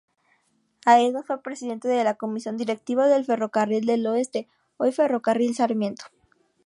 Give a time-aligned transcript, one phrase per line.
[0.83, 6.05] Haedo fue presidente de la comisión directiva del Ferrocarril del Oeste, hoy ferrocarril Sarmiento.